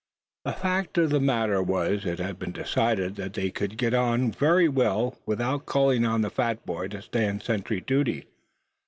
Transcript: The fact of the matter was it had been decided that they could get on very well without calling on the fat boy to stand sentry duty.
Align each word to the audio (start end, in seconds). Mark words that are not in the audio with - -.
The 0.45 0.53
fact 0.53 0.97
of 0.97 1.11
the 1.11 1.19
matter 1.19 1.61
was 1.61 2.07
it 2.07 2.17
had 2.17 2.39
been 2.39 2.51
decided 2.53 3.17
that 3.17 3.33
they 3.35 3.51
could 3.51 3.77
get 3.77 3.93
on 3.93 4.31
very 4.31 4.67
well 4.67 5.19
without 5.27 5.67
calling 5.67 6.07
on 6.07 6.21
the 6.21 6.31
fat 6.31 6.65
boy 6.65 6.87
to 6.87 7.03
stand 7.03 7.43
sentry 7.43 7.81
duty. 7.81 8.25